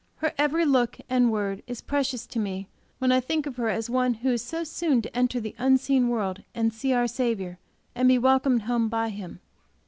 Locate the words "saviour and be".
7.07-8.17